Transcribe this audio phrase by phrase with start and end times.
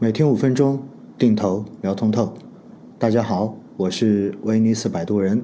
[0.00, 0.80] 每天五分钟，
[1.18, 2.32] 定投聊通透。
[3.00, 5.42] 大家好，我是威尼斯摆渡人。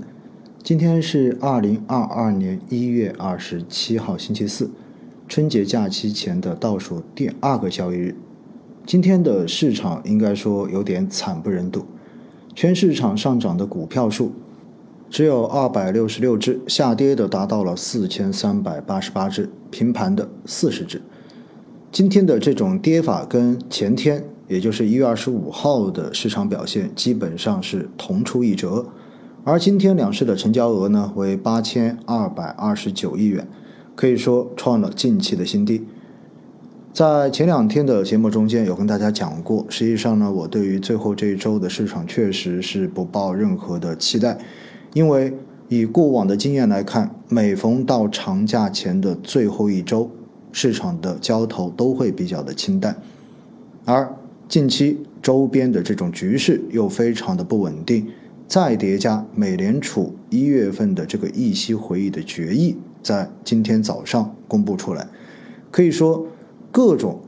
[0.62, 4.70] 今天是二零二二年一月二十七号，星期四，
[5.26, 8.14] 春节假期前的倒数第二个交易日。
[8.86, 11.84] 今天的市场应该说有点惨不忍睹，
[12.54, 14.30] 全市场上涨的股票数
[15.10, 21.02] 只有二百六十六只，下跌的达到了四千三百八十八只，平盘的四十只。
[21.90, 28.86] 今天的这种跌法跟前天，也就是一月二十五号的市场表现基本上是同出一辙。
[29.44, 33.46] 而今天两市的成交额呢为八千二百二十九亿元，
[33.94, 35.86] 可以说创了近期的新低。
[36.92, 44.38] 在前两天的节目中间有跟大家讲过，实际上呢，我对于最后这一周的市场确实是不抱任何的期待，
[44.92, 45.36] 因为
[45.68, 50.10] 以过往的经验来看，每逢到长假前的最后一周。
[50.56, 52.96] 市场的交投都会比较的清淡，
[53.84, 54.14] 而
[54.54, 58.06] 近期周边的这种局势又非常的不稳定，
[58.46, 65.08] 再叠加美联储一月份的这个议息会议的决议在今天早上公布出来，
[65.72, 66.28] 可以说
[66.70, 67.20] 各种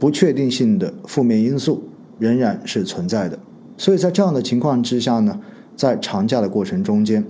[0.00, 1.84] 不确定性的负面因素
[2.18, 3.38] 仍然是存在的，
[3.76, 5.38] 所以在这样的情况之下呢，
[5.76, 7.24] 在长假的过程中间。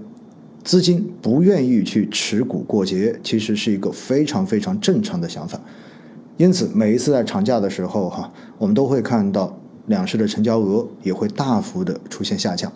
[0.64, 5.60] 资金不愿意去持股过节，其实是一个非常非常正常的想法。
[6.36, 12.72] 因此，每一次在长假的时候，哈，我们都会看到两市的成交额也会大幅的出现下降。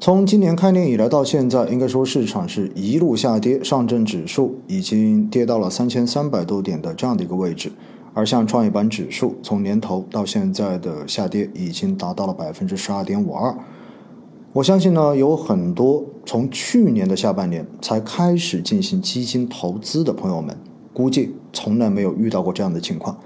[0.00, 7.70] 从今年开年以来到现在，应该说市场是一路下跌，上证指数已经跌到了三千三百多点的这样的一个位置，
[8.14, 13.54] 而像创业板指数从年头到现在的下跌已经达到了百分之十二点五二。
[14.54, 20.56] 我相信呢，有很多从去年的下半年才开始进行基金投资的朋友们，
[20.92, 23.18] 估计从来没有遇到过这样的情况。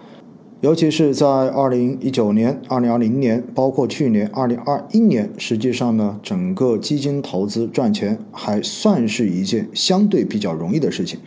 [0.61, 11.21] 尤其是在二零一九年、二零二零年，包括去年二零二一年，实际上呢，整个基金投资赚钱还算是一件相对比较容易的事情。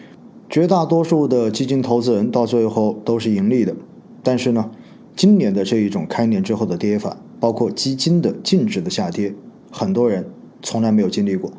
[0.50, 3.76] 绝大多数的基金投资人到最后都是盈利的。
[4.24, 4.72] 但是呢，
[5.16, 9.34] 今年的这一种开年之后的跌法，包括基金的净值的下跌。
[9.70, 10.26] 很多人
[10.64, 11.52] 从来没有经历过，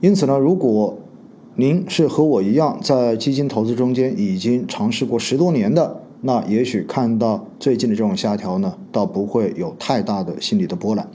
[0.00, 0.96] 因此呢，如果
[1.54, 11.06] 您是和我一样在基金投资中间已经尝试过十多年的，那也许看到最近的这种下调呢，倒不会有太大的心理的波澜。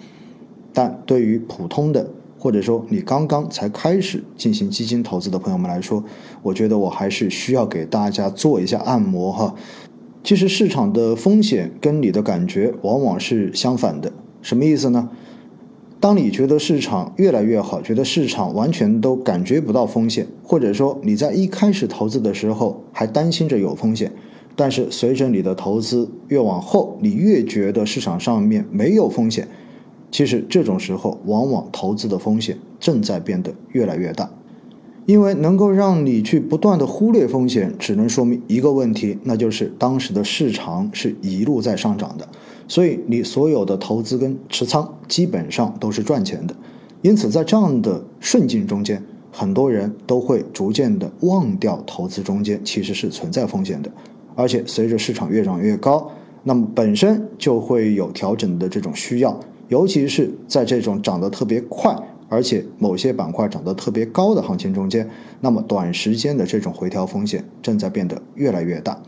[0.71, 6.03] 但对于普通的或者说你刚刚才开始进行基金投资的朋友们来说，
[6.43, 9.55] 我觉得我还是需要给大家做一下按摩哈。
[10.23, 15.09] 其实市场的风险跟你的感觉往往是相反的，什么意思呢？
[15.99, 24.11] 当你觉得市场越来越好，觉得市场完全都感觉不到风险，或者说你在一开始投资的时候还担心着有风险，
[24.55, 29.47] 但是随着你的投资越往后，你越觉得市场上面没有风险。
[30.11, 34.29] 其实这种时候，往往投资的风险正在变得越来越大，
[35.07, 42.27] 因为能够让你去不断的忽略风险，只能说明一个问题，那就是当时的市场是一路在上涨的。
[42.67, 46.53] 所以你所有的投资跟持仓基本上都是赚钱的，
[47.01, 49.01] 因此在这样的顺境中间，
[49.31, 53.89] 很多人都会逐渐的忘掉投资中间其实是存在风险的，
[54.35, 56.11] 而且随着市场越涨越高，
[56.43, 59.39] 那么本身就会有调整的这种需要，
[59.69, 61.95] 尤其是在这种涨得特别快，
[62.27, 69.01] 而且某些板块涨得特别高的行情中间，那么短时间的这种回调风险正在变得越来越大，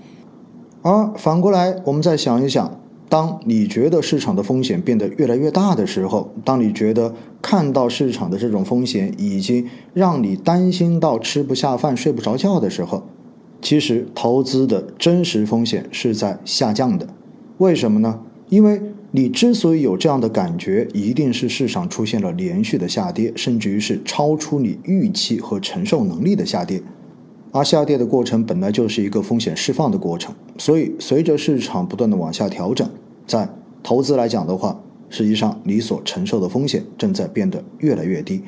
[0.82, 2.80] 而反过来我们再想一想。
[3.10, 13.04] 当你觉得市场的风险变得越来越大的时候，当你觉得看到市场的这种风险已经让你担心到吃不下饭、睡不着觉的时候，
[13.62, 17.08] 其实投资的真实风险是在下降的。
[17.58, 18.22] 为什么呢？
[18.50, 18.80] 因为
[19.12, 26.80] 你之所以有这样的感觉，一定是市场出现了连续的下跌，甚至于是超出你预期和承受能力的下跌。
[27.52, 32.88] 而下跌的过程本来就是一个风险释放的过程，所以随着市场不断的往下调整，
[33.26, 33.50] 在
[33.82, 34.80] 投资来讲的话，
[35.10, 38.44] 实际上你所承受的风险正在变得越来越低。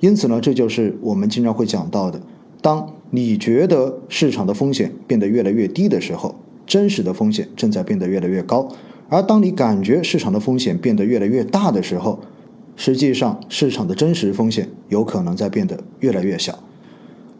[0.00, 2.20] 因此呢，这就是我们经常会讲到的：
[2.60, 6.34] 当你觉得市场的风险变得越来越低的时候，
[6.66, 8.68] 真实的风险正在变得越来越高；
[9.08, 12.20] 而当你感觉市场的风险变得越来越大的时候，
[12.76, 16.58] 实际上市场的真实风险有可能在变得越来越小。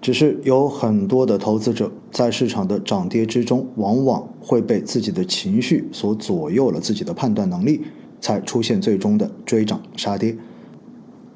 [0.04, 7.80] 只是有很多的投资者在市场的涨跌之中，往往会被自己的情绪所左右了自己的判断能力，
[8.20, 10.36] 才出现最终的追涨杀跌。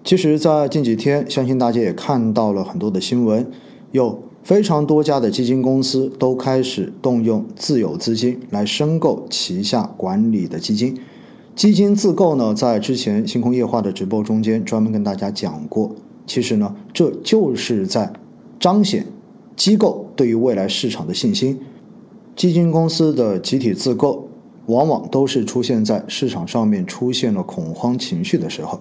[0.04, 3.50] 其实，在近几天，相信大家也看到了很多的新闻，
[3.92, 10.94] 有非常多家的基金公司都开始动用自有资金来申购旗下管理的基金。
[11.56, 15.96] 基金自购呢，在之前星空夜话的直播中间专门跟大家讲过。
[16.26, 18.12] 其实呢，这就是在
[18.58, 19.06] 彰显
[19.56, 21.60] 机构对于未来市场的信心。
[22.36, 24.28] 基金公司的集体自购，
[24.66, 28.80] 往往都是出现在市场上面出现了恐慌情绪的时候。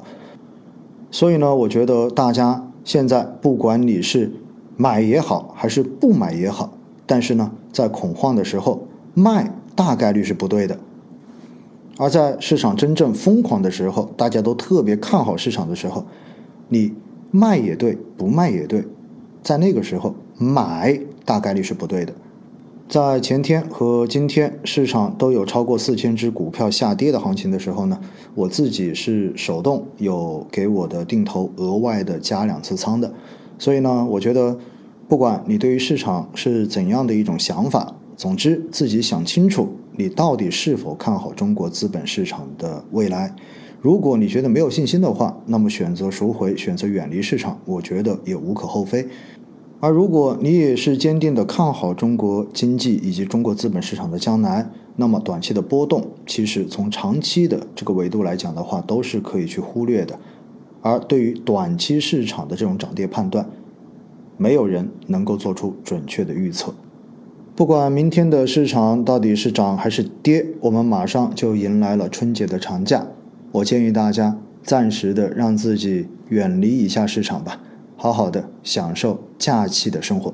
[1.09, 4.31] 所以呢，我觉得大家现在不管你是
[4.75, 10.77] 买也好，还是不买也好，但是呢，在恐慌的时候卖大概率是不对的。
[11.97, 16.06] 而在市场真正疯狂的时候，大家都特别看好市场的时候，
[16.68, 16.94] 你
[17.31, 18.85] 卖也对，不卖也对，
[19.44, 22.13] 在那个时候买大概率是不对的。
[22.89, 28.00] 在前天和今天市场都有超过四千只股票下跌的行情的时候呢，
[28.34, 33.13] 我自己是手动有给我的定投额外的加两次仓的。
[33.60, 34.57] 所以呢，我觉得
[35.10, 39.68] 不管你对于市场是怎样的一种想法，总之自己想清楚。
[40.00, 43.36] 你到底是否看好中国资本市场的未来？
[43.79, 49.07] 如果你觉得没有信心的话，那么选择赎回、选择远离市场，我觉得也无可厚非。
[49.79, 60.18] 而如果你也是坚定的看好中国经济以及中国资本市场的将来，那么短期的波动，其实从长期的这个维度来讲的话，都是可以去忽略的。
[60.81, 63.47] 而对于短期市场的这种涨跌判断，
[64.38, 66.74] 没有人能够做出准确的预测。
[67.56, 73.06] 不管明天的市场到底是涨还是跌，我们马上就迎来了春节的长假。
[73.57, 77.59] 我建议大家暂时的让自己远离一下市场吧，
[77.95, 80.33] 好好的享受假期的生活。